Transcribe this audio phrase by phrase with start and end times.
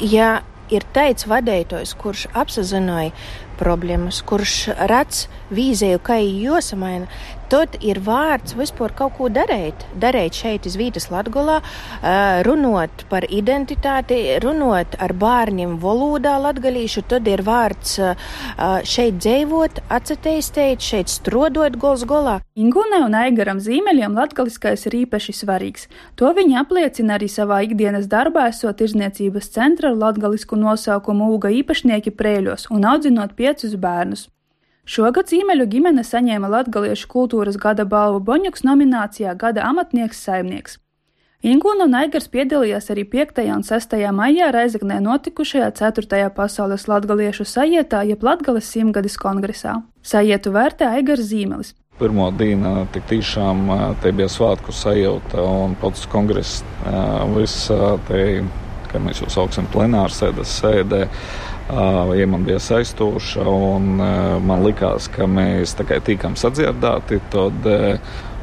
[0.00, 0.40] Ja
[0.72, 3.12] ir teicis vadītājs, kurš apzināja
[3.60, 7.10] problēmas, kurš redz vīzēju, kā jāsamaina,
[7.50, 9.74] tad ir vārds vispār kaut ko darīt.
[9.98, 11.56] Darīt šeit uz vītas Latgolā,
[12.46, 17.96] runot par identitāti, runot ar bērniem valodā latgalīšu, tad ir vārds
[18.86, 22.38] šeit dzīvot, atsateistēt, šeit strodot gols golā.
[22.60, 25.88] Ingūnai un Aigaram zīmeļiem latgaliskais ir īpaši svarīgs.
[26.20, 32.68] To viņi apliecina arī savā ikdienas darbā, esot tirzniecības centra latgalisku nosaukumu Ūga īpašnieki prēļos
[32.70, 34.28] un audzinot piecus bērnus.
[34.90, 40.78] Šogad Zīmeļu ģimene saņēma Latgaliešu kultūras gada balvu Boņuks nominācijā Gada amatnieks saimnieks.
[41.40, 43.38] Ingūna un Aigars piedalījās arī 5.
[43.54, 43.94] un 6.
[44.12, 46.30] maijā Reizeknē notikušajā 4.
[46.36, 49.78] pasaules latgaliešu sajietā, jeb Latgales simtgadis kongresā.
[50.02, 51.74] Sajietu vērtē Aigars Zīmelis.
[52.00, 53.70] Pirmā diena tik tiešām
[54.02, 56.64] te bija svētku sajūta un pats kongress
[57.36, 57.70] viss
[58.08, 58.24] te,
[58.90, 61.06] kā mēs jau saucam, plenārsēdes sēdē.
[62.46, 63.96] Bija saistoša, un
[64.46, 67.20] man likās, ka mēs tikai tikām sadzirdēti.
[67.30, 67.70] Tad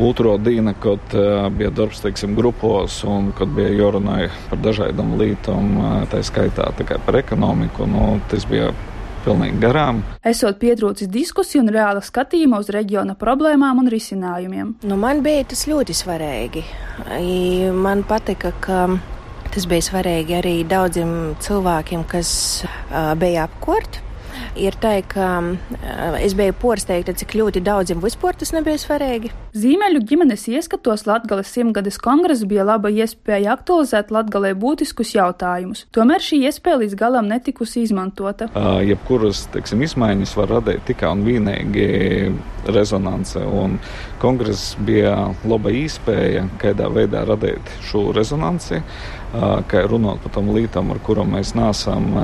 [0.00, 1.16] otro dienu, kad
[1.56, 6.72] bija darbs teiksim, grupos un kad bija jārunā par dažādām lietām, tā skaitā
[7.06, 8.72] par ekonomiku, nu, tas bija
[9.20, 10.00] pilnīgi garām.
[10.24, 14.74] Esot pietrūcis diskusiju un reāla skatījuma uz reģiona problēmām un risinājumiem.
[14.88, 16.64] Nu, man bija tas ļoti svarīgi.
[17.76, 18.86] Man patika, ka
[19.50, 22.30] Tas bija svarīgi arī daudziem cilvēkiem, kas
[22.62, 23.98] uh, bija apkārt.
[24.58, 29.32] Ir tā, ka uh, es biju porsteigta, cik ļoti daudziem vispār tas nebija svarīgi.
[29.58, 35.84] Zīmeļu ģimenes ieskatos Latgales simtgades kongresa bija laba iespēja aktualizēt Latgalē būtiskus jautājumus.
[35.94, 38.50] Tomēr šī iespēja līdz galam netikusi izmantota.
[38.54, 41.90] Uh, jebkuras, teiksim, izmaiņas var radīt tikai un vienīgi
[42.68, 43.78] rezonance, un
[44.20, 48.82] kongress bija laba iespēja, kādā veidā radīt šo rezonanci
[49.70, 52.16] kā runāt par tam lītam, ar kuru mēs nesam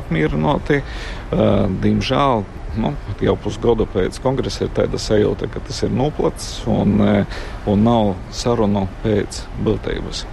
[0.00, 0.82] apmierināti.
[1.30, 2.44] Diemžēl
[2.80, 2.92] nu,
[3.24, 7.00] jau pusgadu pēc kongresa ir tāda sajūta, ka tas ir noplats un,
[7.66, 10.26] un nav sarunu pēc būtības.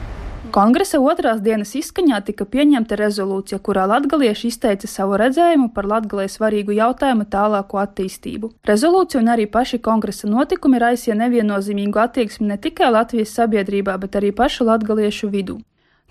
[0.57, 6.73] Kongresa otrās dienas izskaņā tika pieņemta rezolūcija, kurā latgalieši izteica savu redzējumu par latgalē svarīgu
[6.73, 8.50] jautājumu tālāko attīstību.
[8.66, 14.31] Rezolūcija un arī paši kongresa notikumi raisīja neviennozīmīgu attieksmi ne tikai Latvijas sabiedrībā, bet arī
[14.40, 15.59] pašu latgaliešu vidū.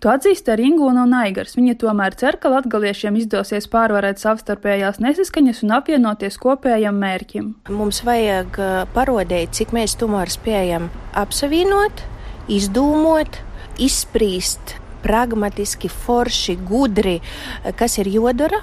[0.04, 1.56] To atzīst arī Ingūna un Aigars.
[1.58, 7.50] Viņa tomēr cer, ka latgaliešiem izdosies pārvarēt savstarpējās nesaskaņas un apvienoties kopējam mērķim.
[7.74, 10.86] Mums vajag uh, parodēt, cik mēs tomēr spējam
[11.18, 12.06] apsavienot,
[12.46, 13.42] izdomot,
[13.82, 14.76] izsprīst
[15.06, 17.20] pragmatiski, forši, gudri,
[17.78, 18.62] kas ir jodara,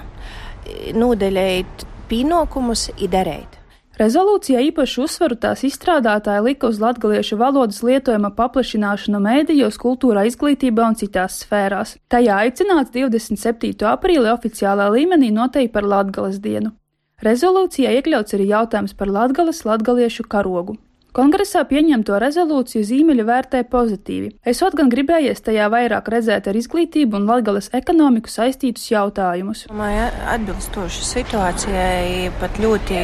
[0.98, 3.60] nodeļēt pienākumus, idarēt.
[3.94, 10.98] Rezolūcijā īpašu uzsvaru tās izstrādātāja lika uz latgaliešu valodas lietojuma paplašināšanu mēdījos, kultūrā, izglītībā un
[10.98, 11.94] citās sfērās.
[12.10, 13.86] Tajā aicināts 27.
[13.92, 16.74] aprīli oficiālā līmenī noteikt par Latgales dienu.
[17.22, 20.80] Rezolūcijā iekļauts arī jautājums par Latgales latgaliešu karogu.
[21.14, 24.32] Kongresā pieņemto rezolūciju zīmeļu vērtē pozitīvi.
[24.50, 29.68] Esot gan gribējies tajā vairāk redzēt ar izglītību un latgales ekonomiku saistītus jautājumus.
[29.70, 33.02] Domāju, atbilstoši situācijai pat ļoti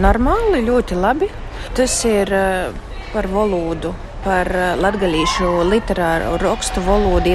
[0.00, 1.28] normāli, ļoti labi.
[1.76, 2.32] Tas ir
[3.10, 3.90] par valodu,
[4.24, 4.48] par
[4.80, 7.34] latgalīšu literāru rakstu valodu.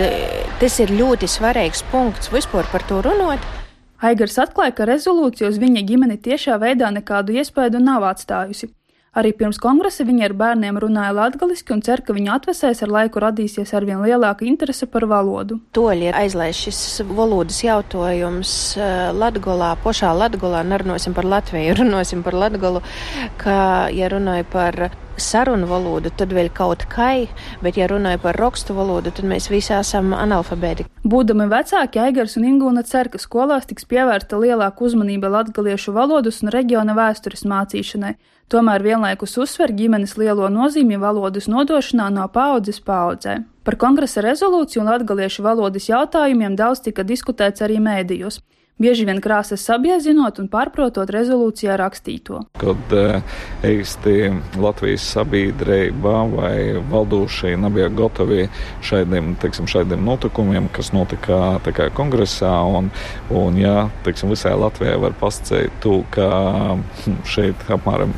[0.64, 3.46] Tas ir ļoti svarīgs punkts vispār par to runāt.
[4.02, 8.72] Aigars atklāja, ka rezolūcija uz viņa ģimeni tiešā veidā nekādu iespēju nav atstājusi.
[9.16, 13.22] Arī pirms kongresa viņa ar bērniem runāja latgaliski un cer, ka viņu atvesēs ar laiku
[13.24, 15.62] radīsies arvien lielāka interese par valodu.
[15.78, 22.36] Toļi ir aizlaiž šis valodas jautājums eh, Latgolā, pošā Latgolā, nerunāsim par Latviju, runāsim par
[22.36, 22.84] Latgolu,
[23.40, 24.82] ka, ja runāja par
[25.16, 27.30] sarunu valodu, tad vēl kaut kai,
[27.64, 30.90] bet, ja runāju par rakstu valodu, tad mēs visi esam analfabēti.
[31.06, 36.50] Būdami vecāki, Aigars un Ingūna cer, ka skolās tiks pievērsta lielāka uzmanība latgaliešu valodas un
[36.56, 38.16] reģiona vēstures mācīšanai,
[38.50, 43.36] tomēr vienlaikus uzsver ģimenes lielo nozīmi valodas nodošanā no paudzes paudzē.
[43.62, 48.42] Par kongresa rezolūciju un latgaliešu valodas jautājumiem daudz tika diskutēts arī mēdījos
[48.82, 52.42] bieži vien krāsas sabiezinot un pārprotot rezolūcijā rakstīto.
[52.60, 52.96] Kad
[53.64, 54.16] īsti
[54.60, 56.58] Latvijas sabiedrība vai
[56.92, 58.50] valdošie nebija gatavi
[58.84, 62.92] šādiem, teiksim, šādiem notikumiem, kas notika kā, kongresā, un,
[63.32, 66.28] un ja teiksim, visai Latvijai var pasakīt to, ka
[67.06, 68.12] hm, šeit apmēram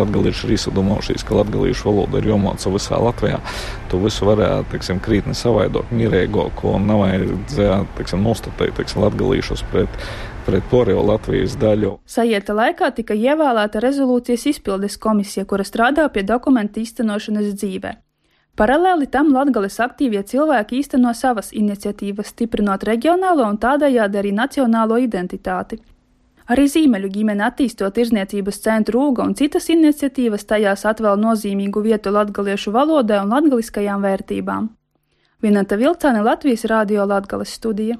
[0.00, 3.38] latgalieši ir izsadomājušies, ka latgaliešu valoda ir jomāca visā Latvijā,
[3.92, 9.99] to visu varētu, teiksim, krītni savaidot, mierīgāk un nav vajadzētu, nostatīt, teiksim, latgalīšus pret
[10.46, 11.96] pret pārējo Latvijas daļu.
[12.06, 17.92] Sajieta laikā tika ievēlēta rezolūcijas izpildes komisija, kura strādā pie dokumenta īstenošanas dzīvē.
[18.58, 25.78] Paralēli tam Latgales aktīvie cilvēki īsteno savas iniciatīvas, stiprinot reģionālo un tādējādi arī nacionālo identitāti.
[26.50, 32.74] Arī zīmeļu ģimene attīstot tirzniecības centru Rūga un citas iniciatīvas tajās atvēl nozīmīgu vietu latgaliešu
[32.74, 34.68] valodai un latgaliskajām vērtībām.
[35.40, 37.96] Vienanta Vilcāne Latvijas Rādio Latgales studija.